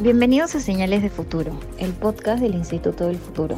Bienvenidos 0.00 0.54
a 0.54 0.60
Señales 0.60 1.02
de 1.02 1.10
Futuro, 1.10 1.58
el 1.76 1.92
podcast 1.92 2.40
del 2.40 2.54
Instituto 2.54 3.08
del 3.08 3.16
Futuro. 3.18 3.56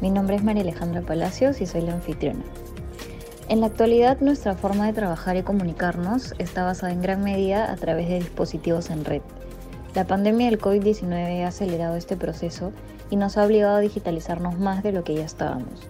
Mi 0.00 0.08
nombre 0.08 0.36
es 0.36 0.42
María 0.42 0.62
Alejandra 0.62 1.02
Palacios 1.02 1.60
y 1.60 1.66
soy 1.66 1.82
la 1.82 1.92
anfitriona. 1.92 2.42
En 3.50 3.60
la 3.60 3.66
actualidad 3.66 4.18
nuestra 4.22 4.54
forma 4.54 4.86
de 4.86 4.94
trabajar 4.94 5.36
y 5.36 5.42
comunicarnos 5.42 6.32
está 6.38 6.64
basada 6.64 6.94
en 6.94 7.02
gran 7.02 7.22
medida 7.22 7.70
a 7.70 7.76
través 7.76 8.08
de 8.08 8.20
dispositivos 8.20 8.88
en 8.88 9.04
red. 9.04 9.20
La 9.94 10.06
pandemia 10.06 10.46
del 10.46 10.58
COVID-19 10.58 11.44
ha 11.44 11.48
acelerado 11.48 11.96
este 11.96 12.16
proceso 12.16 12.72
y 13.10 13.16
nos 13.16 13.36
ha 13.36 13.44
obligado 13.44 13.76
a 13.76 13.80
digitalizarnos 13.80 14.58
más 14.58 14.82
de 14.82 14.92
lo 14.92 15.04
que 15.04 15.16
ya 15.16 15.26
estábamos. 15.26 15.86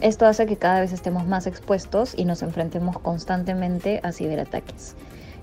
Esto 0.00 0.26
hace 0.26 0.46
que 0.46 0.58
cada 0.58 0.78
vez 0.78 0.92
estemos 0.92 1.26
más 1.26 1.48
expuestos 1.48 2.14
y 2.16 2.24
nos 2.24 2.42
enfrentemos 2.42 3.00
constantemente 3.00 3.98
a 4.04 4.12
ciberataques. 4.12 4.94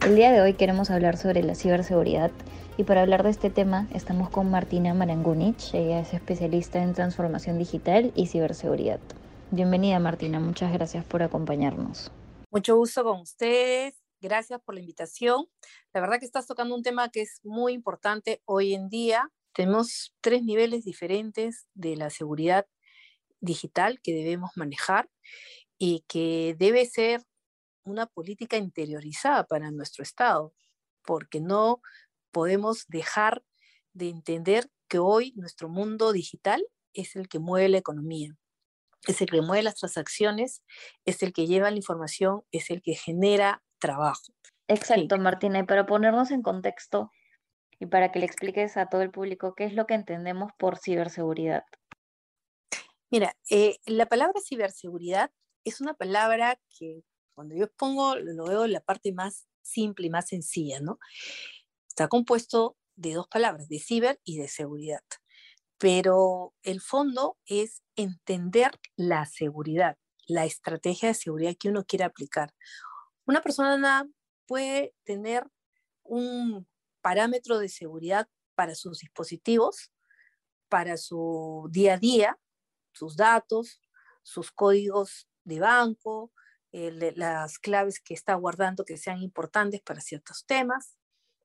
El 0.03 0.15
día 0.15 0.31
de 0.31 0.41
hoy 0.41 0.55
queremos 0.55 0.89
hablar 0.89 1.15
sobre 1.15 1.43
la 1.43 1.53
ciberseguridad 1.53 2.31
y 2.75 2.83
para 2.85 3.03
hablar 3.03 3.21
de 3.21 3.29
este 3.29 3.51
tema 3.51 3.87
estamos 3.93 4.31
con 4.31 4.49
Martina 4.49 4.95
Marangunich. 4.95 5.75
Ella 5.75 5.99
es 5.99 6.15
especialista 6.15 6.81
en 6.81 6.95
transformación 6.95 7.59
digital 7.59 8.11
y 8.15 8.25
ciberseguridad. 8.25 8.99
Bienvenida 9.51 9.99
Martina, 9.99 10.39
muchas 10.39 10.73
gracias 10.73 11.05
por 11.05 11.21
acompañarnos. 11.21 12.11
Mucho 12.49 12.77
gusto 12.77 13.03
con 13.03 13.19
ustedes, 13.19 13.93
gracias 14.19 14.59
por 14.65 14.73
la 14.73 14.81
invitación. 14.81 15.45
La 15.93 16.01
verdad 16.01 16.17
que 16.17 16.25
estás 16.25 16.47
tocando 16.47 16.73
un 16.73 16.81
tema 16.81 17.09
que 17.09 17.21
es 17.21 17.39
muy 17.43 17.73
importante 17.73 18.41
hoy 18.45 18.73
en 18.73 18.89
día. 18.89 19.31
Tenemos 19.53 20.15
tres 20.19 20.41
niveles 20.41 20.83
diferentes 20.83 21.67
de 21.75 21.95
la 21.95 22.09
seguridad 22.09 22.65
digital 23.39 24.01
que 24.01 24.13
debemos 24.13 24.49
manejar 24.55 25.11
y 25.77 26.03
que 26.07 26.55
debe 26.57 26.87
ser 26.87 27.21
una 27.83 28.05
política 28.05 28.57
interiorizada 28.57 29.45
para 29.45 29.71
nuestro 29.71 30.03
Estado, 30.03 30.53
porque 31.03 31.41
no 31.41 31.81
podemos 32.31 32.85
dejar 32.87 33.43
de 33.93 34.09
entender 34.09 34.69
que 34.87 34.99
hoy 34.99 35.33
nuestro 35.35 35.69
mundo 35.69 36.11
digital 36.11 36.65
es 36.93 37.15
el 37.15 37.27
que 37.27 37.39
mueve 37.39 37.69
la 37.69 37.77
economía, 37.77 38.35
es 39.07 39.21
el 39.21 39.29
que 39.29 39.41
mueve 39.41 39.63
las 39.63 39.75
transacciones, 39.75 40.61
es 41.05 41.23
el 41.23 41.33
que 41.33 41.47
lleva 41.47 41.71
la 41.71 41.77
información, 41.77 42.43
es 42.51 42.69
el 42.69 42.81
que 42.81 42.95
genera 42.95 43.63
trabajo. 43.79 44.33
Exacto, 44.67 45.17
Martina, 45.17 45.59
y 45.59 45.63
para 45.63 45.85
ponernos 45.85 46.31
en 46.31 46.41
contexto 46.41 47.11
y 47.79 47.87
para 47.87 48.11
que 48.11 48.19
le 48.19 48.25
expliques 48.25 48.77
a 48.77 48.87
todo 48.87 49.01
el 49.01 49.11
público 49.11 49.55
qué 49.55 49.65
es 49.65 49.73
lo 49.73 49.87
que 49.87 49.95
entendemos 49.95 50.51
por 50.57 50.77
ciberseguridad. 50.77 51.63
Mira, 53.09 53.35
eh, 53.49 53.77
la 53.85 54.05
palabra 54.05 54.39
ciberseguridad 54.39 55.31
es 55.65 55.81
una 55.81 55.93
palabra 55.93 56.57
que 56.77 57.03
cuando 57.41 57.55
yo 57.55 57.71
pongo, 57.71 58.15
lo 58.17 58.45
veo 58.45 58.65
en 58.65 58.73
la 58.73 58.81
parte 58.81 59.11
más 59.11 59.47
simple 59.63 60.05
y 60.05 60.09
más 60.11 60.27
sencilla, 60.27 60.79
¿no? 60.79 60.99
Está 61.87 62.07
compuesto 62.07 62.77
de 62.95 63.15
dos 63.15 63.27
palabras, 63.27 63.67
de 63.67 63.79
ciber 63.79 64.19
y 64.23 64.37
de 64.37 64.47
seguridad. 64.47 65.01
Pero 65.79 66.53
el 66.61 66.81
fondo 66.81 67.39
es 67.47 67.81
entender 67.95 68.79
la 68.95 69.25
seguridad, 69.25 69.97
la 70.27 70.45
estrategia 70.45 71.09
de 71.09 71.15
seguridad 71.15 71.55
que 71.59 71.69
uno 71.69 71.83
quiere 71.83 72.03
aplicar. 72.03 72.53
Una 73.25 73.41
persona 73.41 74.07
puede 74.45 74.93
tener 75.03 75.47
un 76.03 76.67
parámetro 77.01 77.57
de 77.57 77.69
seguridad 77.69 78.29
para 78.53 78.75
sus 78.75 78.99
dispositivos, 78.99 79.91
para 80.69 80.95
su 80.95 81.67
día 81.71 81.95
a 81.95 81.97
día, 81.97 82.39
sus 82.91 83.15
datos, 83.17 83.81
sus 84.21 84.51
códigos 84.51 85.27
de 85.43 85.59
banco, 85.59 86.31
las 86.71 87.59
claves 87.59 87.99
que 87.99 88.13
está 88.13 88.35
guardando 88.35 88.85
que 88.85 88.97
sean 88.97 89.21
importantes 89.21 89.81
para 89.81 89.99
ciertos 89.99 90.45
temas, 90.45 90.95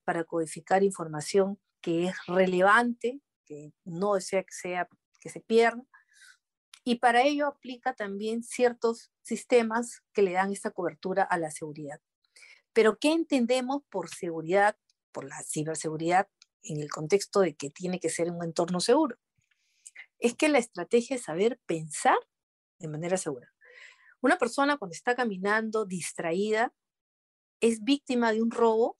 para 0.05 0.25
codificar 0.25 0.83
información 0.83 1.59
que 1.81 2.07
es 2.07 2.17
relevante, 2.27 3.21
que 3.45 3.73
no 3.85 4.15
desea 4.15 4.43
que, 4.43 4.53
sea, 4.53 4.89
que 5.21 5.29
se 5.31 5.41
pierda. 5.41 5.83
Y 6.85 6.97
para 6.97 7.23
ello 7.23 7.49
aplica 7.49 7.95
también 7.95 8.45
ciertos 8.45 9.11
sistemas 9.23 10.03
que 10.13 10.23
le 10.23 10.33
dan 10.33 10.53
esta 10.53 10.71
cobertura 10.71 11.25
a 11.25 11.39
la 11.39 11.51
seguridad. 11.51 12.01
Pero 12.73 12.99
¿qué 12.99 13.13
entendemos 13.13 13.83
por 13.91 14.09
seguridad, 14.09 14.77
por 15.11 15.25
la 15.25 15.43
ciberseguridad 15.43 16.29
en 16.63 16.81
el 16.81 16.91
contexto 16.91 17.41
de 17.41 17.57
que 17.57 17.71
tiene 17.71 17.99
que 17.99 18.11
ser 18.11 18.31
un 18.31 18.45
entorno 18.45 18.81
seguro? 18.81 19.17
Es 20.19 20.35
que 20.35 20.49
la 20.49 20.59
estrategia 20.59 21.17
es 21.17 21.23
saber 21.23 21.59
pensar 21.67 22.19
de 22.79 22.89
manera 22.89 23.17
segura. 23.17 23.53
Una 24.27 24.39
persona 24.39 24.77
cuando 24.77 24.93
está 24.93 25.15
caminando 25.15 25.85
distraída 25.85 26.75
es 27.61 27.85
víctima 27.85 28.33
de 28.33 28.43
un 28.43 28.51
robo 28.51 28.97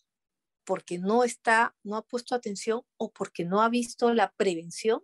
porque 0.63 1.01
no 1.01 1.25
está, 1.25 1.75
no 1.83 1.97
ha 1.97 2.07
puesto 2.07 2.37
atención 2.37 2.83
o 2.97 3.11
porque 3.11 3.45
no 3.45 3.61
ha 3.61 3.69
visto 3.69 4.15
la 4.15 4.33
prevención 4.37 5.03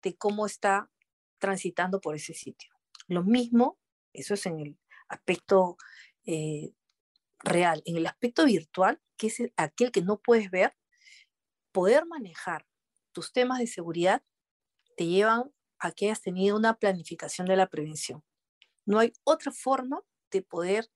de 0.00 0.16
cómo 0.16 0.46
está 0.46 0.92
transitando 1.38 2.00
por 2.00 2.14
ese 2.14 2.34
sitio. 2.34 2.70
Lo 3.08 3.24
mismo, 3.24 3.76
eso 4.12 4.34
es 4.34 4.46
en 4.46 4.60
el 4.60 4.78
aspecto 5.08 5.76
eh, 6.24 6.72
real. 7.40 7.82
En 7.84 7.96
el 7.96 8.06
aspecto 8.06 8.44
virtual, 8.44 9.02
que 9.16 9.26
es 9.26 9.42
aquel 9.56 9.90
que 9.90 10.02
no 10.02 10.20
puedes 10.20 10.52
ver, 10.52 10.76
poder 11.72 12.06
manejar 12.06 12.64
tus 13.10 13.32
temas 13.32 13.58
de 13.58 13.66
seguridad 13.66 14.22
te 14.96 15.06
llevan 15.08 15.52
a 15.80 15.90
que 15.90 16.04
hayas 16.04 16.20
tenido 16.20 16.56
una 16.56 16.74
planificación 16.78 17.48
de 17.48 17.56
la 17.56 17.66
prevención. 17.66 18.22
No 18.86 18.98
hay 18.98 19.12
otra 19.24 19.52
forma 19.52 20.00
de 20.30 20.42
poder 20.42 20.88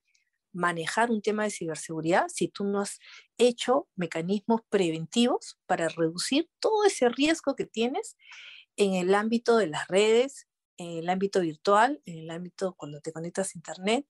manejar 0.53 1.11
un 1.11 1.23
tema 1.23 1.45
de 1.45 1.51
ciberseguridad 1.51 2.27
si 2.29 2.49
tú 2.49 2.65
no 2.65 2.81
has 2.81 2.99
hecho 3.37 3.89
mecanismos 3.97 4.63
preventivos 4.69 5.59
para 5.67 5.89
reducir 5.89 6.49
todo 6.59 6.85
ese 6.85 7.09
riesgo 7.09 7.55
que 7.55 7.67
tienes 7.67 8.17
en 8.77 8.95
el 8.95 9.15
ámbito 9.15 9.57
de 9.57 9.67
las 9.67 9.89
redes, 9.89 10.49
en 10.79 10.99
el 10.99 11.09
ámbito 11.09 11.41
virtual, 11.41 12.01
en 12.07 12.19
el 12.19 12.31
ámbito 12.31 12.75
cuando 12.77 13.01
te 13.01 13.13
conectas 13.13 13.49
a 13.49 13.59
Internet, 13.59 14.07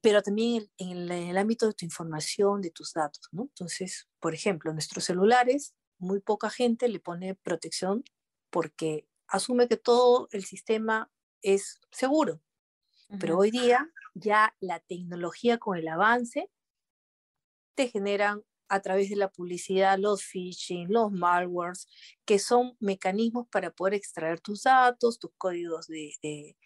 pero 0.00 0.22
también 0.22 0.70
en 0.78 1.10
el, 1.10 1.36
ámbito 1.36 1.66
de 1.66 1.74
tu 1.74 1.84
información, 1.84 2.60
de 2.60 2.70
tus 2.70 2.92
datos. 2.92 3.28
Entonces, 3.32 4.08
por 4.20 4.34
ejemplo, 4.34 4.72
nuestros 4.72 5.04
celulares, 5.04 5.74
muy 5.98 6.20
poca 6.20 6.50
gente 6.50 6.88
le 6.88 7.00
pone 7.00 7.34
protección 7.34 8.04
porque 8.50 9.08
asume 9.26 9.66
que 9.68 9.76
todo 9.76 10.28
el 10.30 10.44
sistema 10.44 11.10
es 11.42 11.80
seguro. 11.90 12.40
Pero 13.18 13.36
hoy 13.38 13.50
día 13.50 13.90
ya 14.14 14.54
la 14.60 14.80
tecnología 14.80 15.58
con 15.58 15.76
el 15.76 15.88
avance 15.88 16.50
te 17.74 17.88
generan 17.88 18.42
a 18.68 18.80
través 18.80 19.10
de 19.10 19.16
la 19.16 19.30
publicidad 19.30 19.98
los 19.98 20.24
phishing, 20.24 20.88
los 20.90 21.12
malwares, 21.12 21.86
que 22.24 22.38
son 22.38 22.76
mecanismos 22.80 23.46
para 23.50 23.70
poder 23.70 23.94
extraer 23.94 24.40
tus 24.40 24.62
datos, 24.64 25.18
tus 25.18 25.30
códigos 25.38 25.86
de, 25.86 26.10
eh, 26.22 26.56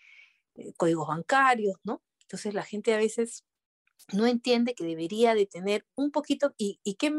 códigos 0.76 1.08
bancarios, 1.08 1.76
¿no? 1.84 2.02
Entonces 2.22 2.54
la 2.54 2.62
gente 2.64 2.94
a 2.94 2.98
veces 2.98 3.44
no 4.12 4.26
entiende 4.26 4.74
que 4.74 4.84
debería 4.84 5.34
de 5.34 5.46
tener 5.46 5.86
un 5.96 6.10
poquito, 6.12 6.54
¿y, 6.58 6.80
y 6.84 6.96
qué 6.96 7.12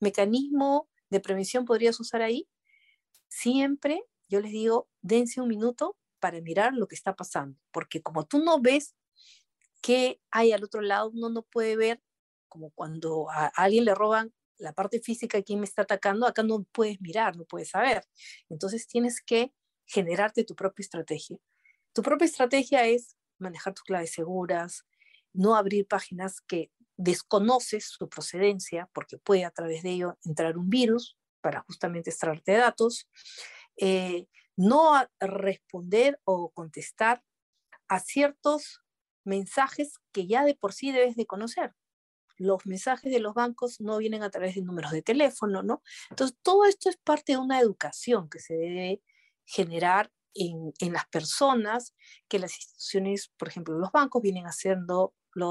mecanismo 0.00 0.88
de 1.10 1.20
prevención 1.20 1.64
podrías 1.66 2.00
usar 2.00 2.22
ahí? 2.22 2.48
Siempre, 3.28 4.02
yo 4.28 4.40
les 4.40 4.52
digo, 4.52 4.88
dense 5.02 5.40
un 5.40 5.48
minuto 5.48 5.96
para 6.20 6.40
mirar 6.40 6.74
lo 6.74 6.88
que 6.88 6.94
está 6.94 7.14
pasando, 7.14 7.58
porque 7.72 8.02
como 8.02 8.26
tú 8.26 8.42
no 8.42 8.60
ves 8.60 8.94
qué 9.82 10.20
hay 10.30 10.52
al 10.52 10.64
otro 10.64 10.80
lado, 10.80 11.10
uno 11.10 11.30
no 11.30 11.42
puede 11.42 11.76
ver, 11.76 12.02
como 12.48 12.70
cuando 12.70 13.30
a 13.30 13.46
alguien 13.46 13.84
le 13.84 13.94
roban 13.94 14.32
la 14.58 14.72
parte 14.72 15.00
física 15.00 15.42
quién 15.42 15.60
me 15.60 15.66
está 15.66 15.82
atacando, 15.82 16.26
acá 16.26 16.42
no 16.42 16.64
puedes 16.72 17.00
mirar, 17.00 17.36
no 17.36 17.44
puedes 17.44 17.70
saber. 17.70 18.02
Entonces 18.48 18.86
tienes 18.86 19.22
que 19.22 19.52
generarte 19.86 20.44
tu 20.44 20.54
propia 20.54 20.82
estrategia. 20.82 21.38
Tu 21.92 22.02
propia 22.02 22.26
estrategia 22.26 22.86
es 22.86 23.16
manejar 23.38 23.74
tus 23.74 23.84
claves 23.84 24.12
seguras, 24.12 24.84
no 25.32 25.54
abrir 25.54 25.86
páginas 25.86 26.40
que 26.40 26.70
desconoces 26.96 27.86
su 27.86 28.08
procedencia, 28.08 28.90
porque 28.92 29.18
puede 29.18 29.44
a 29.44 29.50
través 29.50 29.82
de 29.84 29.90
ello 29.90 30.18
entrar 30.24 30.58
un 30.58 30.68
virus 30.68 31.16
para 31.40 31.62
justamente 31.62 32.10
extraerte 32.10 32.52
datos, 32.52 33.08
eh, 33.76 34.26
no 34.58 34.92
responder 35.20 36.20
o 36.24 36.50
contestar 36.50 37.22
a 37.86 38.00
ciertos 38.00 38.82
mensajes 39.24 39.94
que 40.12 40.26
ya 40.26 40.44
de 40.44 40.56
por 40.56 40.72
sí 40.72 40.90
debes 40.90 41.14
de 41.14 41.26
conocer. 41.26 41.76
Los 42.38 42.66
mensajes 42.66 43.12
de 43.12 43.20
los 43.20 43.34
bancos 43.34 43.80
no 43.80 43.98
vienen 43.98 44.24
a 44.24 44.30
través 44.30 44.56
de 44.56 44.62
números 44.62 44.90
de 44.90 45.02
teléfono, 45.02 45.62
¿no? 45.62 45.82
Entonces, 46.10 46.36
todo 46.42 46.64
esto 46.64 46.88
es 46.90 46.96
parte 46.96 47.32
de 47.32 47.38
una 47.38 47.60
educación 47.60 48.28
que 48.28 48.40
se 48.40 48.54
debe 48.54 49.00
generar 49.44 50.10
en, 50.34 50.72
en 50.80 50.92
las 50.92 51.06
personas, 51.06 51.94
que 52.28 52.40
las 52.40 52.56
instituciones, 52.56 53.32
por 53.38 53.48
ejemplo, 53.48 53.78
los 53.78 53.92
bancos 53.92 54.22
vienen 54.22 54.46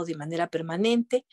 de 0.05 0.15
manera 0.15 0.47
permanente, 0.47 1.25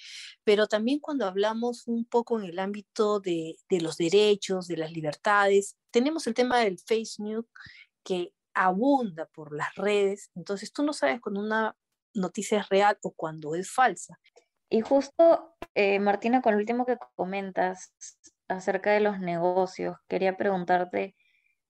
pero 0.45 0.67
también 0.67 1.01
cuando 1.01 1.27
hablamos 1.27 1.87
un 1.87 2.05
poco 2.05 2.39
en 2.39 2.47
el 2.47 2.59
ámbito 2.59 3.21
de, 3.21 3.57
de 3.69 3.81
los 3.81 3.97
derechos, 3.97 4.67
de 4.67 4.77
las 4.77 4.93
libertades, 4.93 5.77
tenemos 5.91 6.27
el 6.27 6.35
tema 6.35 6.61
del 6.61 6.79
face 6.79 7.23
news 7.23 7.47
que 8.03 8.33
abunda 8.55 9.27
por 9.27 9.55
las 9.55 9.75
redes, 9.75 10.31
entonces 10.35 10.73
tú 10.73 10.83
no 10.83 10.93
sabes 10.93 11.21
cuando 11.21 11.41
una 11.41 11.77
noticia 12.15 12.61
es 12.61 12.69
real 12.69 12.99
o 13.03 13.13
cuando 13.13 13.55
es 13.55 13.71
falsa. 13.71 14.19
Y 14.71 14.81
justo, 14.81 15.55
eh, 15.75 15.99
Martina, 15.99 16.41
con 16.41 16.55
lo 16.55 16.59
último 16.59 16.87
que 16.87 16.97
comentas, 17.17 17.93
acerca 18.49 18.93
de 18.93 19.01
los 19.01 19.19
negocios, 19.19 19.97
quería 20.09 20.37
preguntarte 20.37 21.15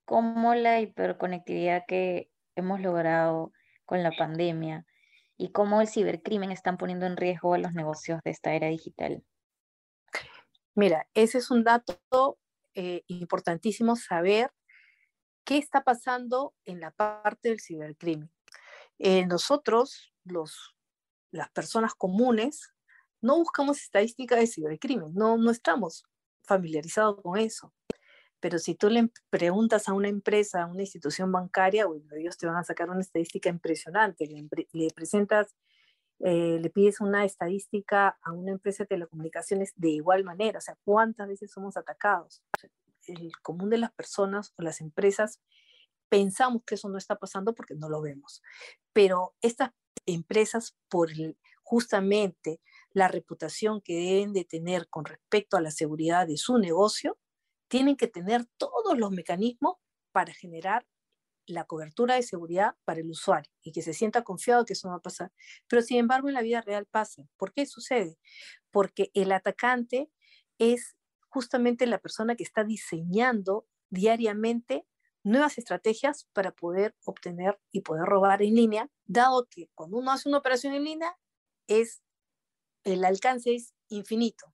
cómo 0.04 0.54
la 0.54 0.80
hiperconectividad 0.80 1.84
que 1.86 2.30
hemos 2.56 2.80
logrado 2.80 3.52
con 3.84 4.02
la 4.02 4.12
pandemia 4.12 4.86
y 5.36 5.52
cómo 5.52 5.80
el 5.80 5.88
cibercrimen 5.88 6.52
están 6.52 6.76
poniendo 6.76 7.06
en 7.06 7.16
riesgo 7.16 7.56
los 7.56 7.72
negocios 7.72 8.20
de 8.24 8.30
esta 8.30 8.54
era 8.54 8.68
digital. 8.68 9.24
Mira, 10.74 11.08
ese 11.14 11.38
es 11.38 11.50
un 11.50 11.64
dato 11.64 12.38
eh, 12.74 13.02
importantísimo 13.06 13.96
saber 13.96 14.50
qué 15.44 15.58
está 15.58 15.84
pasando 15.84 16.54
en 16.64 16.80
la 16.80 16.90
parte 16.90 17.50
del 17.50 17.60
cibercrimen. 17.60 18.30
Eh, 18.98 19.26
nosotros, 19.26 20.12
los, 20.24 20.74
las 21.30 21.50
personas 21.50 21.94
comunes, 21.94 22.72
no 23.20 23.36
buscamos 23.36 23.80
estadísticas 23.80 24.38
de 24.38 24.46
cibercrimen, 24.46 25.14
no, 25.14 25.36
no 25.36 25.50
estamos 25.50 26.04
familiarizados 26.42 27.22
con 27.22 27.38
eso. 27.38 27.72
Pero 28.44 28.58
si 28.58 28.74
tú 28.74 28.90
le 28.90 29.08
preguntas 29.30 29.88
a 29.88 29.94
una 29.94 30.08
empresa, 30.08 30.64
a 30.64 30.66
una 30.66 30.82
institución 30.82 31.32
bancaria, 31.32 31.86
bueno, 31.86 32.04
ellos 32.14 32.36
te 32.36 32.46
van 32.46 32.56
a 32.56 32.62
sacar 32.62 32.90
una 32.90 33.00
estadística 33.00 33.48
impresionante. 33.48 34.26
Le, 34.26 34.90
presentas, 34.90 35.56
eh, 36.18 36.58
le 36.60 36.68
pides 36.68 37.00
una 37.00 37.24
estadística 37.24 38.18
a 38.20 38.32
una 38.32 38.52
empresa 38.52 38.82
de 38.82 38.88
telecomunicaciones 38.88 39.72
de 39.76 39.88
igual 39.88 40.24
manera. 40.24 40.58
O 40.58 40.60
sea, 40.60 40.76
¿cuántas 40.84 41.26
veces 41.26 41.52
somos 41.52 41.78
atacados? 41.78 42.42
el 43.06 43.32
común 43.40 43.70
de 43.70 43.78
las 43.78 43.92
personas 43.92 44.52
o 44.58 44.62
las 44.62 44.82
empresas 44.82 45.40
pensamos 46.10 46.64
que 46.66 46.74
eso 46.74 46.90
no 46.90 46.98
está 46.98 47.16
pasando 47.16 47.54
porque 47.54 47.74
no 47.74 47.88
lo 47.88 48.02
vemos. 48.02 48.42
Pero 48.92 49.34
estas 49.40 49.70
empresas, 50.04 50.76
por 50.90 51.08
justamente 51.62 52.60
la 52.92 53.08
reputación 53.08 53.80
que 53.80 53.94
deben 53.94 54.34
de 54.34 54.44
tener 54.44 54.86
con 54.90 55.06
respecto 55.06 55.56
a 55.56 55.62
la 55.62 55.70
seguridad 55.70 56.26
de 56.26 56.36
su 56.36 56.58
negocio, 56.58 57.16
tienen 57.74 57.96
que 57.96 58.06
tener 58.06 58.46
todos 58.56 58.96
los 58.96 59.10
mecanismos 59.10 59.78
para 60.12 60.32
generar 60.32 60.86
la 61.44 61.64
cobertura 61.64 62.14
de 62.14 62.22
seguridad 62.22 62.76
para 62.84 63.00
el 63.00 63.10
usuario 63.10 63.50
y 63.62 63.72
que 63.72 63.82
se 63.82 63.92
sienta 63.92 64.22
confiado 64.22 64.64
que 64.64 64.74
eso 64.74 64.86
no 64.86 64.92
va 64.92 64.98
a 64.98 65.02
pasar. 65.02 65.32
Pero 65.66 65.82
sin 65.82 65.96
embargo 65.96 66.28
en 66.28 66.34
la 66.34 66.42
vida 66.42 66.60
real 66.60 66.86
pasa. 66.86 67.24
¿Por 67.36 67.52
qué 67.52 67.66
sucede? 67.66 68.16
Porque 68.70 69.10
el 69.12 69.32
atacante 69.32 70.08
es 70.60 70.94
justamente 71.28 71.88
la 71.88 71.98
persona 71.98 72.36
que 72.36 72.44
está 72.44 72.62
diseñando 72.62 73.66
diariamente 73.90 74.86
nuevas 75.24 75.58
estrategias 75.58 76.28
para 76.32 76.52
poder 76.52 76.94
obtener 77.04 77.58
y 77.72 77.80
poder 77.80 78.04
robar 78.04 78.40
en 78.42 78.54
línea, 78.54 78.88
dado 79.04 79.48
que 79.50 79.68
cuando 79.74 79.96
uno 79.96 80.12
hace 80.12 80.28
una 80.28 80.38
operación 80.38 80.74
en 80.74 80.84
línea 80.84 81.18
es 81.66 82.04
el 82.84 83.04
alcance 83.04 83.52
es 83.52 83.74
infinito. 83.88 84.53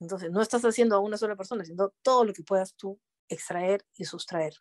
Entonces, 0.00 0.30
no 0.30 0.40
estás 0.40 0.62
haciendo 0.64 0.96
a 0.96 1.00
una 1.00 1.16
sola 1.16 1.36
persona, 1.36 1.64
sino 1.64 1.92
todo 2.02 2.24
lo 2.24 2.32
que 2.32 2.42
puedas 2.42 2.74
tú 2.74 3.00
extraer 3.28 3.84
y 3.94 4.04
sustraer. 4.04 4.54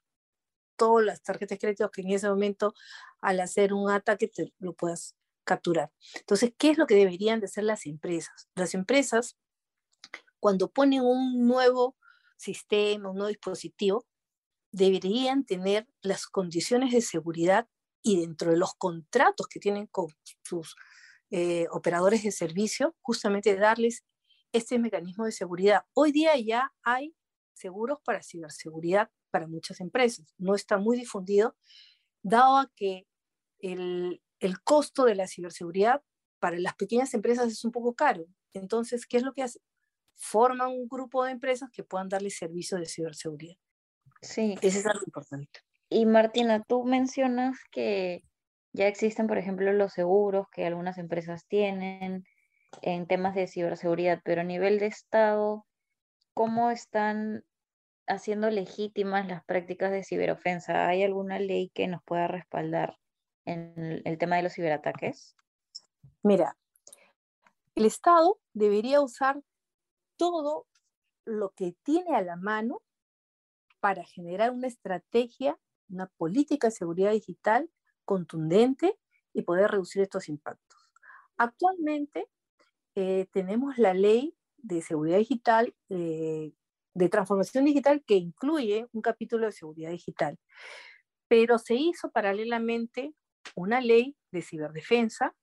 Todas 0.76 1.06
las 1.06 1.22
tarjetas 1.24 1.56
de 1.56 1.60
crédito 1.60 1.92
que 1.92 2.02
en 2.02 2.12
ese 2.12 2.30
momento, 2.30 2.74
al 3.22 3.40
hacer 3.40 3.74
un 3.74 3.90
ataque, 3.90 4.28
te 4.28 4.54
lo 4.60 4.74
puedas 4.74 5.16
capturar. 5.44 5.92
Entonces, 6.16 6.54
¿qué 6.58 6.72
es 6.72 6.78
lo 6.78 6.86
que 6.86 6.96
deberían 6.96 7.40
de 7.40 7.46
hacer 7.46 7.64
las 7.64 7.86
empresas? 7.86 8.48
Las 8.56 8.74
empresas, 8.74 9.38
cuando 10.40 10.70
ponen 10.70 11.02
un 11.02 11.48
nuevo 11.48 11.96
sistema, 12.38 13.10
un 13.10 13.18
nuevo 13.18 13.30
dispositivo, 13.30 14.06
deberían 14.72 15.46
tener 15.46 15.88
las 16.02 16.28
condiciones 16.28 16.92
de 16.92 17.02
seguridad 17.02 17.68
y 18.04 18.22
dentro 18.22 18.52
de 18.52 18.58
los 18.58 18.74
contratos 18.76 19.48
que 19.48 19.60
tienen 19.60 19.88
con 19.88 20.08
sus 20.44 20.76
eh, 21.32 21.68
operadores 21.72 22.24
de 22.24 22.32
servicio, 22.32 22.96
justamente 23.02 23.56
darles 23.56 24.04
este 24.58 24.80
mecanismo 24.80 25.26
de 25.26 25.32
seguridad. 25.32 25.84
Hoy 25.94 26.12
día 26.12 26.38
ya 26.38 26.74
hay 26.84 27.16
seguros 27.54 28.00
para 28.04 28.22
ciberseguridad 28.22 29.10
para 29.32 29.48
muchas 29.48 29.80
empresas. 29.82 30.34
No 30.38 30.56
está 30.56 30.78
muy 30.78 30.98
difundido, 30.98 31.56
dado 32.24 32.58
a 32.58 32.72
que 32.76 33.08
el, 33.60 34.22
el 34.40 34.62
costo 34.62 35.06
de 35.06 35.16
la 35.16 35.28
ciberseguridad 35.28 36.02
para 36.40 36.60
las 36.60 36.76
pequeñas 36.76 37.14
empresas 37.14 37.52
es 37.52 37.64
un 37.66 37.72
poco 37.72 37.96
caro. 37.96 38.26
Entonces, 38.54 39.06
¿qué 39.06 39.18
es 39.18 39.24
lo 39.24 39.34
que 39.34 39.44
hace? 39.44 39.60
Forman 40.16 40.70
un 40.70 40.88
grupo 40.88 41.24
de 41.24 41.32
empresas 41.32 41.70
que 41.72 41.84
puedan 41.84 42.10
darle 42.10 42.30
servicio 42.30 42.78
de 42.78 42.86
ciberseguridad. 42.86 43.56
Sí. 44.22 44.56
Eso 44.62 44.80
es 44.80 44.86
algo 44.86 45.04
importante. 45.06 45.60
Y 45.90 46.06
Martina, 46.06 46.64
tú 46.64 46.84
mencionas 46.84 47.58
que 47.72 48.24
ya 48.74 48.88
existen, 48.88 49.28
por 49.28 49.38
ejemplo, 49.38 49.72
los 49.74 49.94
seguros 49.94 50.48
que 50.52 50.66
algunas 50.66 50.98
empresas 50.98 51.48
tienen 51.48 52.26
en 52.82 53.08
temas 53.08 53.36
de 53.36 53.48
ciberseguridad, 53.48 54.22
pero 54.24 54.42
a 54.42 54.44
nivel 54.44 54.80
de 54.80 54.88
Estado, 54.88 55.66
¿cómo 56.34 56.72
están 56.72 57.44
haciendo 58.08 58.50
legítimas 58.50 59.28
las 59.28 59.44
prácticas 59.44 59.92
de 59.92 60.04
ciberofensa? 60.04 60.88
¿Hay 60.88 61.04
alguna 61.04 61.40
ley 61.40 61.72
que 61.74 61.88
nos 61.88 62.04
pueda 62.04 62.28
respaldar 62.28 62.98
en 63.46 64.02
el 64.06 64.18
tema 64.18 64.38
de 64.38 64.44
los 64.44 64.54
ciberataques? 64.54 65.36
Mira, 66.24 66.58
el 67.76 67.86
Estado 67.86 68.40
debería 68.54 69.02
usar 69.02 69.42
todo 70.18 70.68
lo 71.26 71.52
que 71.52 71.76
tiene 71.84 72.16
a 72.16 72.22
la 72.22 72.36
mano 72.36 72.82
para 73.80 74.04
generar 74.04 74.52
una 74.52 74.68
estrategia, 74.68 75.60
una 75.90 76.08
política 76.18 76.68
de 76.68 76.72
seguridad 76.72 77.12
digital 77.12 77.70
contundente 78.06 78.98
y 79.34 79.44
poder 79.44 79.72
reducir 79.72 80.02
estos 80.02 80.30
impactos. 80.30 80.92
Actualmente 81.38 82.28
eh, 83.00 83.28
tenemos 83.32 83.78
la 83.78 83.94
ley 83.94 84.36
de 84.58 84.82
seguridad 84.82 85.20
digital, 85.20 85.76
eh, 85.90 86.52
de 86.96 87.10
transformación 87.10 87.66
digital, 87.66 88.04
que 88.08 88.16
incluye 88.16 88.88
un 88.92 89.04
capítulo 89.04 89.46
de 89.46 89.52
seguridad 89.52 89.92
digital, 89.92 90.40
pero 91.28 91.60
se 91.60 91.76
hizo 91.76 92.10
paralelamente 92.10 93.14
una 93.56 93.82
ley 93.82 94.18
de 94.32 94.42
ciberdefensa 94.42 95.36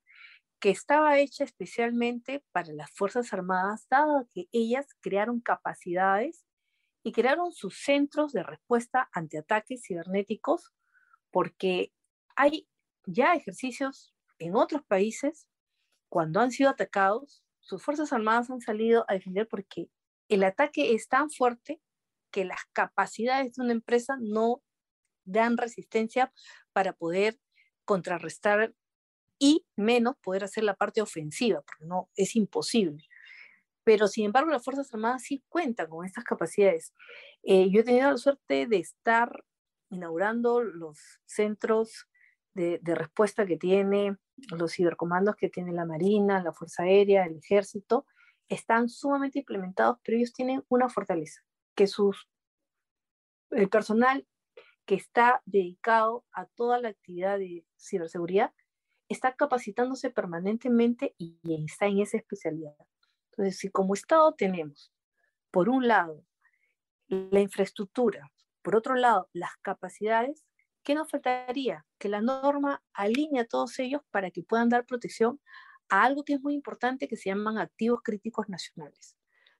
que 0.58 0.70
estaba 0.70 1.20
hecha 1.20 1.44
especialmente 1.44 2.44
para 2.50 2.72
las 2.72 2.90
Fuerzas 2.90 3.32
Armadas, 3.32 3.86
dado 3.88 4.26
que 4.34 4.48
ellas 4.50 4.88
crearon 5.00 5.40
capacidades 5.40 6.44
y 7.04 7.12
crearon 7.12 7.52
sus 7.52 7.78
centros 7.84 8.32
de 8.32 8.42
respuesta 8.42 9.08
ante 9.12 9.38
ataques 9.38 9.84
cibernéticos, 9.86 10.72
porque 11.30 11.92
hay 12.34 12.66
ya 13.06 13.34
ejercicios 13.34 14.12
en 14.40 14.56
otros 14.56 14.82
países, 14.84 15.46
cuando 16.08 16.40
han 16.40 16.50
sido 16.50 16.70
atacados, 16.70 17.43
sus 17.64 17.82
Fuerzas 17.82 18.12
Armadas 18.12 18.50
han 18.50 18.60
salido 18.60 19.04
a 19.08 19.14
defender 19.14 19.48
porque 19.48 19.88
el 20.28 20.44
ataque 20.44 20.94
es 20.94 21.08
tan 21.08 21.30
fuerte 21.30 21.80
que 22.30 22.44
las 22.44 22.64
capacidades 22.72 23.54
de 23.54 23.62
una 23.62 23.72
empresa 23.72 24.16
no 24.20 24.62
dan 25.24 25.56
resistencia 25.56 26.32
para 26.72 26.92
poder 26.92 27.38
contrarrestar 27.84 28.74
y 29.38 29.66
menos 29.76 30.16
poder 30.22 30.44
hacer 30.44 30.64
la 30.64 30.74
parte 30.74 31.02
ofensiva, 31.02 31.62
porque 31.62 31.84
no 31.84 32.08
es 32.14 32.36
imposible 32.36 33.04
pero 33.84 34.08
sin 34.08 34.24
embargo 34.24 34.50
las 34.50 34.64
Fuerzas 34.64 34.92
Armadas 34.92 35.22
sí 35.22 35.44
cuentan 35.48 35.88
con 35.88 36.04
estas 36.04 36.24
capacidades. 36.24 36.92
Eh, 37.42 37.70
yo 37.70 37.80
he 37.80 37.84
tenido 37.84 38.10
la 38.10 38.16
suerte 38.16 38.66
de 38.66 38.78
estar 38.78 39.44
inaugurando 39.90 40.62
los 40.62 40.98
centros 41.26 42.08
de, 42.54 42.78
de, 42.82 42.94
respuesta 42.94 43.46
que 43.46 43.56
tiene, 43.56 44.16
los 44.56 44.72
cibercomandos 44.72 45.36
que 45.36 45.48
tiene 45.48 45.72
la 45.72 45.84
Marina, 45.84 46.42
la 46.42 46.52
Fuerza 46.52 46.84
Aérea, 46.84 47.26
el 47.26 47.36
Ejército, 47.36 48.06
están 48.48 48.88
sumamente 48.88 49.40
implementados, 49.40 49.98
pero 50.04 50.18
ellos 50.18 50.32
tienen 50.32 50.64
una 50.68 50.88
fortaleza, 50.88 51.42
que 51.74 51.86
sus, 51.86 52.28
el 53.50 53.68
personal 53.68 54.26
que 54.84 54.94
está 54.94 55.42
dedicado 55.46 56.24
a 56.32 56.46
toda 56.46 56.80
la 56.80 56.90
actividad 56.90 57.38
de 57.38 57.64
ciberseguridad 57.78 58.52
está 59.08 59.34
capacitándose 59.34 60.10
permanentemente 60.10 61.14
y 61.18 61.38
está 61.64 61.86
en 61.86 62.00
esa 62.00 62.16
especialidad. 62.16 62.74
Entonces, 63.30 63.58
si 63.58 63.70
como 63.70 63.94
Estado 63.94 64.34
tenemos, 64.34 64.92
por 65.50 65.68
un 65.68 65.88
lado, 65.88 66.24
la 67.08 67.40
infraestructura, 67.40 68.30
por 68.62 68.76
otro 68.76 68.94
lado, 68.94 69.28
las 69.32 69.56
capacidades, 69.58 70.44
¿qué 70.84 70.94
nos 70.94 71.10
faltaría? 71.10 71.84
Que 71.98 72.08
la 72.08 72.20
norma 72.20 72.82
alinee 72.92 73.40
a 73.40 73.46
todos 73.46 73.78
ellos 73.78 74.02
para 74.10 74.30
que 74.30 74.42
puedan 74.42 74.68
dar 74.68 74.86
protección 74.86 75.40
a 75.88 76.04
algo 76.04 76.24
que 76.24 76.34
es 76.34 76.42
muy 76.42 76.54
importante 76.54 77.08
que 77.08 77.16
se 77.16 77.30
llaman 77.30 77.58
activos 77.58 78.00
críticos 78.02 78.48
nacionales. 78.48 79.16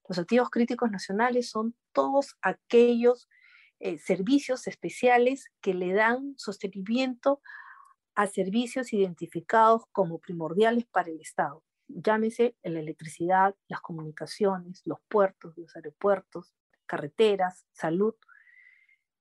Los 0.07 0.17
activos 0.19 0.49
críticos 0.49 0.91
nacionales 0.91 1.49
son 1.49 1.75
todos 1.91 2.37
aquellos 2.41 3.27
eh, 3.79 3.97
servicios 3.97 4.67
especiales 4.67 5.51
que 5.61 5.73
le 5.73 5.93
dan 5.93 6.35
sostenimiento 6.37 7.41
a 8.15 8.27
servicios 8.27 8.93
identificados 8.93 9.83
como 9.91 10.19
primordiales 10.19 10.85
para 10.85 11.09
el 11.09 11.19
Estado 11.19 11.63
llámese 11.87 12.55
la 12.63 12.79
electricidad, 12.79 13.55
las 13.67 13.81
comunicaciones, 13.81 14.81
los 14.85 14.99
puertos, 15.07 15.57
los 15.57 15.75
aeropuertos, 15.75 16.53
carreteras, 16.85 17.65
salud, 17.73 18.15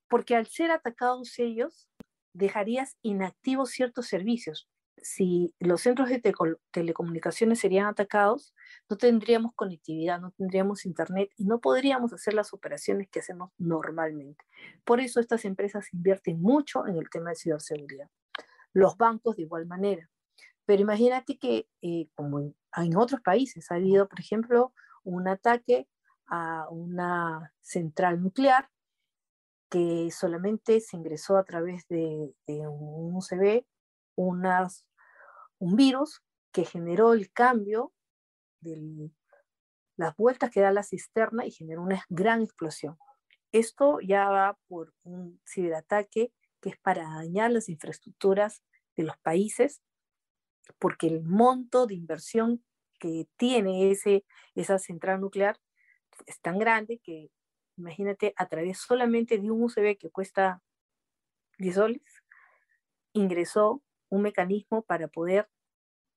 porque 0.09 0.37
al 0.37 0.47
ser 0.47 0.71
atacados 0.71 1.39
ellos, 1.39 1.89
dejarías 2.35 2.97
inactivos 3.03 3.71
ciertos 3.71 4.07
servicios. 4.07 4.69
si 5.03 5.55
los 5.59 5.83
centros 5.83 6.09
de 6.09 6.23
telecomunicaciones 6.71 7.59
serían 7.59 7.87
atacados, 7.87 8.55
no 8.89 8.97
tendríamos 8.97 9.53
conectividad, 9.55 10.19
no 10.19 10.31
tendríamos 10.31 10.87
internet 10.87 11.31
y 11.37 11.45
no 11.45 11.61
podríamos 11.61 12.13
hacer 12.15 12.33
las 12.33 12.55
operaciones 12.55 13.09
que 13.11 13.19
hacemos 13.19 13.51
normalmente. 13.59 14.45
Por 14.85 15.01
eso 15.01 15.21
estas 15.21 15.45
empresas 15.45 15.93
invierten 15.93 16.41
mucho 16.41 16.87
en 16.87 16.97
el 16.97 17.11
tema 17.11 17.31
de 17.31 17.37
ciberseguridad. 17.37 18.09
Los 18.73 18.97
bancos 18.97 19.37
de 19.37 19.43
igual 19.43 19.67
manera. 19.67 20.09
Pero 20.65 20.81
imagínate 20.81 21.39
que, 21.39 21.69
eh, 21.83 22.09
como 22.15 22.39
en, 22.41 22.97
otros 22.97 23.21
países, 23.21 23.71
ha 23.71 23.75
habido, 23.75 24.09
por 24.09 24.21
ejemplo, 24.21 24.73
un 25.03 25.29
ataque 25.29 25.87
a 26.27 26.67
una 26.71 27.53
central 27.61 28.23
nuclear 28.23 28.71
que 29.71 30.11
solamente 30.11 30.81
se 30.81 30.97
ingresó 30.97 31.37
a 31.37 31.45
través 31.45 31.87
de, 31.89 32.35
un 32.47 33.17
UCB 33.17 33.65
un 34.17 35.77
virus 35.77 36.23
que 36.53 36.65
generó 36.65 37.15
el 37.15 37.33
cambio 37.33 37.93
de 38.61 39.11
las 39.97 40.17
vueltas 40.17 40.51
que 40.51 40.61
da 40.61 40.71
la 40.73 40.83
cisterna 40.83 41.47
y 41.47 41.51
generó 41.51 41.83
una 41.83 42.05
gran 42.09 42.43
explosión. 42.43 42.97
Esto 43.53 43.99
ya 44.01 44.29
va 44.29 44.59
por 44.69 44.95
un 45.03 45.41
ciberataque 45.47 46.33
que 46.61 46.71
es 46.71 46.79
para 46.79 47.05
dañar 47.05 47.51
las 47.51 47.69
infraestructuras 47.69 48.63
de 48.97 49.05
los 49.05 49.17
países 49.19 49.83
porque 50.79 51.07
el 51.07 51.23
monto 51.23 51.87
de 51.87 51.95
inversión 51.95 52.65
que 52.99 53.29
tiene 53.37 53.91
ese, 53.91 54.25
esa 54.55 54.79
central 54.79 55.21
nuclear 55.21 55.59
es 56.27 56.41
tan 56.41 56.59
grande 56.59 57.01
que, 57.03 57.31
imagínate, 57.77 58.35
a 58.37 58.47
través 58.49 58.79
solamente 58.79 59.39
de 59.39 59.51
un 59.51 59.63
USB 59.63 59.97
que 59.99 60.11
cuesta 60.11 60.63
10 61.59 61.75
soles, 61.75 62.23
ingresó 63.13 63.83
un 64.09 64.23
mecanismo 64.23 64.83
para 64.83 65.09
poder 65.09 65.49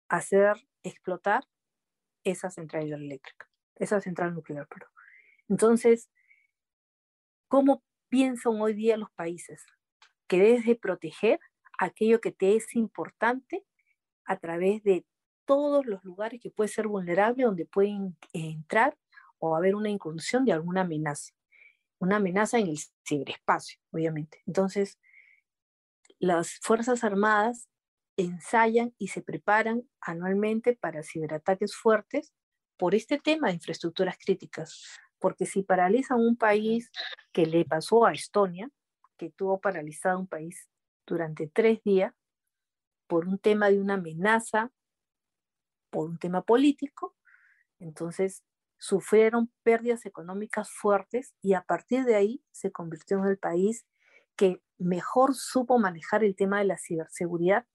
hacer 0.10 0.56
explotar 0.84 1.44
esa 2.24 2.50
central 2.50 2.92
eléctrica, 2.92 3.50
esa 3.76 4.02
central 4.02 4.34
nuclear, 4.34 4.68
perdón. 4.68 4.90
Entonces, 5.50 6.10
¿cómo 7.48 7.84
piensan 8.10 8.60
hoy 8.62 8.74
día 8.74 8.98
los 8.98 9.12
países? 9.12 9.66
Que 10.28 10.38
debes 10.38 10.66
de 10.66 10.76
proteger 10.76 11.40
aquello 11.80 12.20
que 12.20 12.32
te 12.32 12.56
es 12.56 12.76
importante 12.76 13.64
a 14.26 14.38
través 14.38 14.84
de 14.84 15.06
todos 15.46 15.86
los 15.86 16.04
lugares 16.04 16.42
que 16.42 16.52
puede 16.52 16.68
ser 16.68 16.88
vulnerable, 16.88 17.46
donde 17.46 17.66
pueden 17.66 18.18
entrar 18.34 18.98
o 19.40 19.56
haber 19.56 19.76
una 19.76 19.90
incursión 19.90 20.44
de 20.44 20.52
alguna 20.52 20.82
amenaza. 20.82 21.37
Una 22.00 22.18
amenaza 22.18 22.60
en 22.60 22.68
el 22.68 22.80
ciberespacio, 23.06 23.80
obviamente. 23.92 24.42
Entonces, 24.46 25.00
las 26.20 26.60
Fuerzas 26.62 27.04
Armadas 27.04 27.70
ensayan 28.18 28.94
y 28.98 29.10
se 29.10 29.22
preparan 29.22 29.88
anualmente 30.02 30.76
para 30.76 31.04
ciberataques 31.04 31.76
fuertes 31.76 32.34
por 32.78 32.96
este 32.96 33.20
tema 33.20 33.48
de 33.48 33.56
infraestructuras 33.56 34.18
críticas. 34.18 35.00
Porque 35.20 35.46
si 35.46 35.64
paralizan 35.64 36.20
un 36.20 36.36
país 36.36 36.92
que 37.32 37.46
le 37.46 37.66
pasó 37.66 38.06
a 38.06 38.14
Estonia, 38.14 38.70
que 39.18 39.32
tuvo 39.32 39.60
paralizado 39.60 40.20
un 40.20 40.28
país 40.28 40.70
durante 41.06 41.48
tres 41.48 41.82
días, 41.84 42.14
por 43.08 43.28
un 43.28 43.40
tema 43.40 43.70
de 43.70 43.80
una 43.80 43.96
amenaza, 43.96 44.72
por 45.90 46.10
un 46.10 46.20
tema 46.20 46.42
político, 46.42 47.16
entonces 47.80 48.44
sufrieron 48.78 49.52
pérdidas 49.64 50.06
económicas 50.06 50.70
fuertes 50.70 51.34
y 51.42 51.54
a 51.54 51.62
partir 51.62 52.06
de 52.06 52.16
ahí 52.16 52.44
se 52.52 52.72
convirtió 52.72 53.18
en 53.20 53.26
el 53.26 53.38
país 53.38 53.86
que 54.36 54.62
mejor 54.78 55.34
supo 55.34 55.80
manejar 55.80 56.24
el 56.24 56.36
tema 56.36 56.60
de 56.60 56.66
la 56.66 56.78
ciberseguridad 56.78 57.66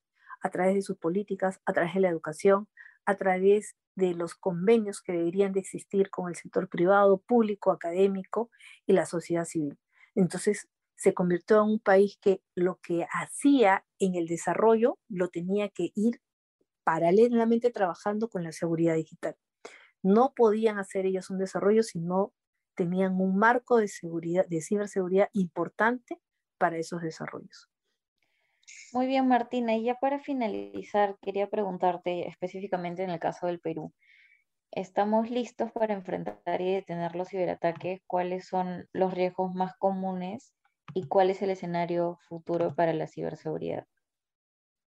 a 0.40 0.50
través 0.50 0.74
de 0.74 0.82
sus 0.82 0.96
políticas, 0.96 1.60
a 1.66 1.72
través 1.72 1.94
de 1.94 2.00
la 2.00 2.08
educación, 2.08 2.68
a 3.04 3.16
través 3.16 3.76
de 3.94 4.14
los 4.14 4.34
convenios 4.34 5.02
que 5.02 5.12
deberían 5.12 5.52
de 5.52 5.60
existir 5.60 6.10
con 6.10 6.28
el 6.28 6.36
sector 6.36 6.68
privado, 6.68 7.18
público, 7.18 7.70
académico 7.72 8.50
y 8.86 8.92
la 8.92 9.06
sociedad 9.06 9.44
civil. 9.44 9.78
Entonces, 10.14 10.68
se 10.96 11.14
convirtió 11.14 11.62
en 11.62 11.70
un 11.70 11.80
país 11.80 12.16
que 12.20 12.42
lo 12.54 12.78
que 12.80 13.06
hacía 13.12 13.84
en 13.98 14.14
el 14.14 14.26
desarrollo 14.26 14.98
lo 15.08 15.28
tenía 15.28 15.68
que 15.68 15.90
ir 15.94 16.20
paralelamente 16.84 17.70
trabajando 17.70 18.28
con 18.28 18.44
la 18.44 18.52
seguridad 18.52 18.94
digital. 18.94 19.36
No 20.02 20.32
podían 20.34 20.78
hacer 20.78 21.06
ellos 21.06 21.30
un 21.30 21.38
desarrollo 21.38 21.82
si 21.82 22.00
no 22.00 22.32
tenían 22.74 23.20
un 23.20 23.36
marco 23.36 23.76
de 23.76 23.88
seguridad, 23.88 24.46
de 24.46 24.60
ciberseguridad 24.60 25.28
importante 25.32 26.20
para 26.58 26.78
esos 26.78 27.02
desarrollos. 27.02 27.68
Muy 28.92 29.06
bien, 29.06 29.26
Martina. 29.26 29.74
Y 29.74 29.84
ya 29.84 29.94
para 29.94 30.20
finalizar, 30.20 31.16
quería 31.20 31.48
preguntarte 31.48 32.28
específicamente 32.28 33.02
en 33.02 33.10
el 33.10 33.18
caso 33.18 33.46
del 33.46 33.60
Perú. 33.60 33.92
¿Estamos 34.70 35.30
listos 35.30 35.70
para 35.72 35.94
enfrentar 35.94 36.60
y 36.60 36.72
detener 36.72 37.14
los 37.14 37.28
ciberataques? 37.28 38.00
¿Cuáles 38.06 38.46
son 38.46 38.88
los 38.92 39.12
riesgos 39.12 39.54
más 39.54 39.76
comunes 39.76 40.54
y 40.94 41.08
cuál 41.08 41.30
es 41.30 41.42
el 41.42 41.50
escenario 41.50 42.18
futuro 42.28 42.74
para 42.74 42.92
la 42.92 43.06
ciberseguridad? 43.06 43.86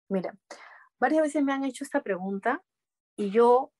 Mira, 0.09 0.35
varias 0.99 1.21
veces 1.21 1.43
me 1.43 1.53
han 1.53 1.63
hecho 1.63 1.83
esta 1.83 2.01
pregunta 2.01 2.63
y 3.15 3.29
yo, 3.29 3.71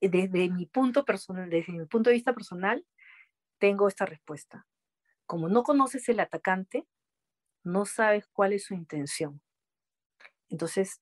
desde 0.00 0.50
mi 0.50 0.66
punto 0.66 1.04
personal, 1.04 1.48
desde 1.50 1.72
mi 1.72 1.86
punto 1.86 2.10
de 2.10 2.14
vista 2.14 2.34
personal, 2.34 2.84
tengo 3.58 3.88
esta 3.88 4.06
respuesta. 4.06 4.66
Como 5.26 5.48
no 5.48 5.62
conoces 5.62 6.08
el 6.08 6.20
atacante, 6.20 6.86
no 7.64 7.84
sabes 7.84 8.26
cuál 8.28 8.52
es 8.52 8.64
su 8.64 8.74
intención. 8.74 9.40
Entonces, 10.48 11.00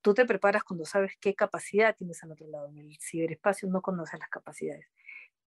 tú 0.00 0.14
te 0.14 0.24
preparas 0.24 0.64
cuando 0.64 0.84
sabes 0.84 1.12
qué 1.20 1.34
capacidad 1.34 1.96
tienes 1.96 2.22
al 2.22 2.32
otro 2.32 2.46
lado. 2.48 2.68
En 2.68 2.78
el 2.78 2.96
ciberespacio 3.00 3.68
no 3.68 3.82
conoces 3.82 4.18
las 4.18 4.30
capacidades. 4.30 4.86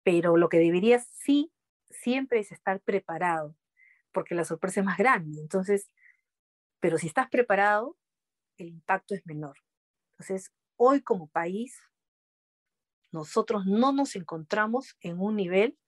Pero 0.02 0.36
lo 0.36 0.48
que 0.48 0.58
deberías 0.58 1.06
sí 1.12 1.52
siempre 1.90 2.40
es 2.40 2.52
estar 2.52 2.80
preparado 2.80 3.54
porque 4.12 4.34
la 4.34 4.44
sorpresa 4.44 4.80
es 4.80 4.86
más 4.86 4.98
grande. 4.98 5.40
Entonces, 5.40 5.88
pero 6.80 6.98
si 6.98 7.06
estás 7.06 7.28
preparado, 7.28 7.96
el 8.56 8.68
impacto 8.68 9.14
es 9.14 9.24
menor. 9.26 9.58
Entonces, 10.12 10.52
hoy 10.76 11.02
como 11.02 11.28
país, 11.28 11.80
nosotros 13.10 13.66
no 13.66 13.92
nos 13.92 14.16
encontramos 14.16 14.96
en 15.00 15.20
un 15.20 15.36
nivel 15.36 15.78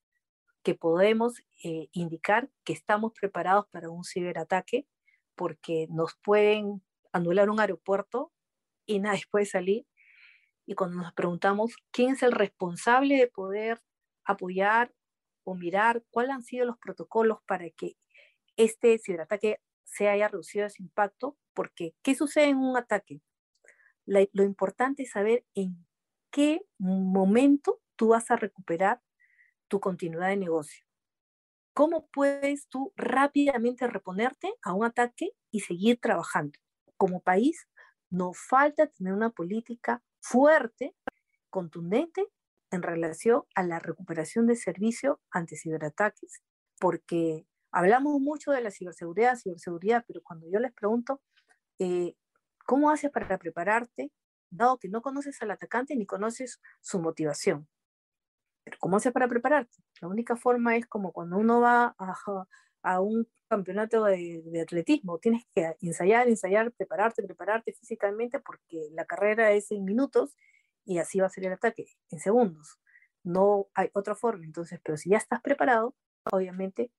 que 0.63 0.75
podemos 0.75 1.43
eh, 1.65 1.89
indicar 1.93 2.51
que 2.65 2.73
estamos 2.73 3.13
preparados 3.19 3.67
para 3.71 3.91
un 3.91 4.05
ciberataque, 4.05 4.87
porque 5.35 5.87
nos 5.91 6.17
pueden 6.23 6.83
anular 7.13 7.51
un 7.51 7.61
aeropuerto 7.61 8.33
y 8.87 9.01
nadie 9.01 9.23
puede 9.31 9.47
salir. 9.47 9.87
Y 10.67 10.75
cuando 10.75 10.97
nos 10.97 11.13
preguntamos 11.13 11.77
quién 11.91 12.11
es 12.13 12.23
el 12.23 12.33
responsable 12.33 13.17
de 13.17 13.27
poder 13.27 13.81
apoyar 14.25 14.93
o 15.45 15.55
mirar 15.55 16.05
cuáles 16.11 16.33
han 16.33 16.43
sido 16.43 16.67
los 16.67 16.79
protocolos 16.79 17.39
para 17.47 17.71
que 17.71 17.97
este 18.57 18.99
ciberataque 18.99 19.61
se 19.85 20.09
haya 20.09 20.29
reducido 20.29 20.67
ese 20.67 20.83
impacto, 20.83 21.37
porque 21.55 21.95
¿qué 22.03 22.15
sucede 22.15 22.47
en 22.47 22.59
un 22.59 22.77
ataque? 22.77 23.21
lo 24.07 24.43
importante 24.43 25.05
es 25.05 25.11
saber 25.11 25.45
en 25.55 25.87
qué 26.31 26.63
momento 26.79 27.81
tú 27.97 28.09
vas 28.09 28.31
a 28.31 28.37
recuperar 28.37 29.01
tu 29.69 29.81
continuidad 29.81 30.29
de 30.29 30.37
negocio. 30.37 30.85
¿Cómo 31.75 32.09
puedes 32.09 32.69
tú 32.69 32.93
rápidamente 32.97 33.87
reponerte 33.87 34.53
a 34.63 34.73
un 34.73 34.85
ataque 34.85 35.31
y 35.51 35.61
seguir 35.61 36.01
trabajando? 36.01 36.59
Como 36.97 37.21
país, 37.21 37.69
nos 38.11 38.39
falta 38.39 38.89
tener 38.89 39.13
una 39.13 39.31
política 39.31 40.03
fuerte, 40.21 40.95
contundente 41.49 42.27
en 42.71 42.83
relación 42.83 43.45
a 43.55 43.63
la 43.63 43.79
recuperación 43.79 44.47
de 44.47 44.57
servicio 44.57 45.21
ante 45.31 45.57
ciberataques, 45.57 46.43
porque 46.79 47.47
Hablamos 47.73 48.21
mucho 48.21 48.51
de 48.51 48.61
la 48.63 48.71
ciberseguridad, 48.71 49.37
ciberseguridad, 49.37 50.05
pero 50.07 50.21
cuando 50.23 50.47
yo 50.51 50.59
les 50.59 50.73
pregunto, 50.73 51.21
eh, 51.79 52.15
¿cómo 52.67 52.91
haces 52.91 53.11
para 53.13 53.39
prepararte, 53.39 54.11
dado 54.51 54.79
que 54.79 54.89
no 54.89 55.03
conoces 55.03 55.41
al 55.43 55.51
atacante 55.51 55.97
ni 55.97 56.07
conoces 56.07 56.61
su 56.81 57.01
motivación? 57.01 57.69
Pero 58.65 58.77
¿cómo 58.81 58.97
haces 58.97 59.13
para 59.13 59.29
prepararte? 59.29 59.79
La 60.01 60.09
única 60.09 60.37
forma 60.37 60.77
es 60.77 60.87
como 60.87 61.13
cuando 61.13 61.39
uno 61.39 61.61
va 61.61 61.95
a, 62.83 63.01
un 63.01 63.29
campeonato 63.49 64.05
de, 64.05 64.43
de, 64.45 64.61
atletismo, 64.61 65.19
tienes 65.19 65.45
que 65.55 65.77
ensayar, 65.81 66.29
ensayar, 66.29 66.73
prepararte, 66.73 67.23
prepararte 67.23 67.73
físicamente 67.73 68.41
porque 68.41 68.89
la 68.93 69.05
carrera 69.05 69.53
es 69.53 69.71
en 69.71 69.85
minutos 69.85 70.37
y 70.85 70.99
así 70.99 71.21
va 71.21 71.27
a 71.27 71.31
ser 71.31 71.47
el 71.47 71.53
ataque, 71.53 71.87
en 72.11 72.21
segundos. 72.21 72.79
No 73.23 73.69
hay 73.75 73.91
otra 73.93 74.15
forma. 74.15 74.45
Entonces, 74.45 74.81
pero 74.83 74.97
si 74.97 75.11
ya 75.11 75.19
estás 75.19 75.41
preparado, 75.41 75.95
obviamente 76.33 76.91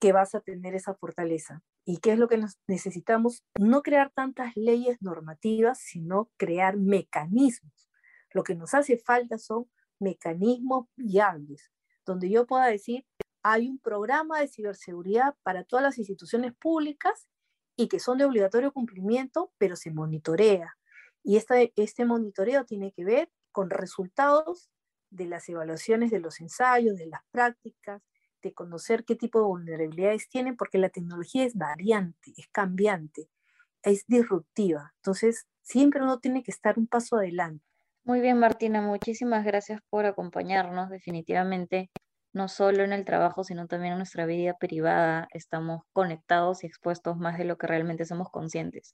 que 0.00 0.12
vas 0.12 0.34
a 0.34 0.40
tener 0.40 0.74
esa 0.74 0.94
fortaleza. 0.94 1.62
¿Y 1.84 1.98
qué 1.98 2.12
es 2.12 2.18
lo 2.18 2.28
que 2.28 2.40
necesitamos? 2.66 3.42
No 3.58 3.82
crear 3.82 4.10
tantas 4.10 4.56
leyes 4.56 4.98
normativas, 5.00 5.78
sino 5.78 6.30
crear 6.36 6.76
mecanismos. 6.76 7.88
Lo 8.32 8.42
que 8.42 8.54
nos 8.54 8.74
hace 8.74 8.98
falta 8.98 9.38
son 9.38 9.70
mecanismos 9.98 10.86
viables, 10.96 11.70
donde 12.04 12.30
yo 12.30 12.46
pueda 12.46 12.66
decir, 12.66 13.06
hay 13.42 13.68
un 13.68 13.78
programa 13.78 14.40
de 14.40 14.48
ciberseguridad 14.48 15.34
para 15.42 15.64
todas 15.64 15.82
las 15.82 15.98
instituciones 15.98 16.54
públicas 16.54 17.28
y 17.76 17.88
que 17.88 18.00
son 18.00 18.18
de 18.18 18.24
obligatorio 18.24 18.72
cumplimiento, 18.72 19.52
pero 19.58 19.76
se 19.76 19.90
monitorea. 19.90 20.76
Y 21.22 21.36
este, 21.36 21.72
este 21.76 22.04
monitoreo 22.04 22.64
tiene 22.64 22.92
que 22.92 23.04
ver 23.04 23.30
con 23.52 23.70
resultados 23.70 24.70
de 25.10 25.26
las 25.26 25.48
evaluaciones 25.48 26.10
de 26.10 26.20
los 26.20 26.40
ensayos, 26.40 26.96
de 26.96 27.06
las 27.06 27.22
prácticas, 27.30 28.02
de 28.42 28.54
conocer 28.54 29.04
qué 29.04 29.16
tipo 29.16 29.38
de 29.40 29.46
vulnerabilidades 29.46 30.28
tienen, 30.28 30.56
porque 30.56 30.78
la 30.78 30.88
tecnología 30.88 31.44
es 31.44 31.54
variante, 31.56 32.32
es 32.36 32.48
cambiante, 32.52 33.28
es 33.82 34.04
disruptiva. 34.06 34.92
Entonces, 34.96 35.46
siempre 35.62 36.02
uno 36.02 36.18
tiene 36.18 36.42
que 36.42 36.50
estar 36.50 36.78
un 36.78 36.86
paso 36.86 37.16
adelante. 37.16 37.64
Muy 38.04 38.20
bien, 38.20 38.38
Martina, 38.38 38.80
muchísimas 38.80 39.44
gracias 39.44 39.80
por 39.90 40.06
acompañarnos. 40.06 40.88
Definitivamente, 40.88 41.90
no 42.32 42.48
solo 42.48 42.84
en 42.84 42.92
el 42.92 43.04
trabajo, 43.04 43.44
sino 43.44 43.66
también 43.66 43.92
en 43.92 43.98
nuestra 43.98 44.24
vida 44.26 44.56
privada, 44.58 45.28
estamos 45.32 45.82
conectados 45.92 46.64
y 46.64 46.66
expuestos 46.66 47.18
más 47.18 47.36
de 47.38 47.44
lo 47.44 47.58
que 47.58 47.66
realmente 47.66 48.04
somos 48.06 48.30
conscientes. 48.30 48.92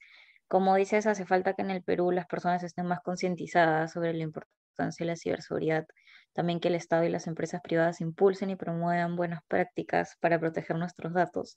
Como 0.48 0.74
dices, 0.76 1.06
hace 1.06 1.26
falta 1.26 1.54
que 1.54 1.62
en 1.62 1.70
el 1.70 1.82
Perú 1.82 2.10
las 2.10 2.26
personas 2.26 2.62
estén 2.64 2.86
más 2.86 3.00
concientizadas 3.02 3.92
sobre 3.92 4.14
la 4.14 4.24
importancia 4.24 5.04
de 5.04 5.12
la 5.12 5.16
ciberseguridad, 5.16 5.86
también 6.34 6.60
que 6.60 6.68
el 6.68 6.74
Estado 6.74 7.04
y 7.04 7.08
las 7.08 7.26
empresas 7.26 7.62
privadas 7.62 8.00
impulsen 8.00 8.50
y 8.50 8.56
promuevan 8.56 9.16
buenas 9.16 9.42
prácticas 9.44 10.16
para 10.20 10.38
proteger 10.38 10.76
nuestros 10.76 11.14
datos. 11.14 11.56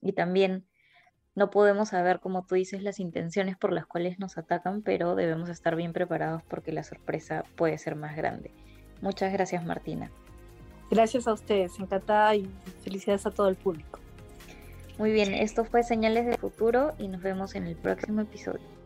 Y 0.00 0.12
también 0.12 0.66
no 1.34 1.50
podemos 1.50 1.88
saber, 1.88 2.20
como 2.20 2.44
tú 2.44 2.54
dices, 2.54 2.82
las 2.82 3.00
intenciones 3.00 3.56
por 3.56 3.72
las 3.72 3.86
cuales 3.86 4.18
nos 4.18 4.36
atacan, 4.36 4.82
pero 4.82 5.14
debemos 5.14 5.48
estar 5.48 5.74
bien 5.74 5.92
preparados 5.92 6.42
porque 6.44 6.72
la 6.72 6.82
sorpresa 6.82 7.44
puede 7.56 7.78
ser 7.78 7.96
más 7.96 8.16
grande. 8.16 8.52
Muchas 9.00 9.32
gracias, 9.32 9.64
Martina. 9.64 10.10
Gracias 10.90 11.26
a 11.26 11.32
ustedes, 11.32 11.78
encantada 11.78 12.34
y 12.34 12.50
felicidades 12.82 13.24
a 13.24 13.30
todo 13.30 13.48
el 13.48 13.56
público. 13.56 14.00
Muy 14.98 15.12
bien, 15.12 15.32
esto 15.32 15.64
fue 15.64 15.82
Señales 15.82 16.26
del 16.26 16.36
Futuro 16.36 16.92
y 16.98 17.08
nos 17.08 17.22
vemos 17.22 17.54
en 17.54 17.66
el 17.66 17.76
próximo 17.76 18.20
episodio. 18.20 18.79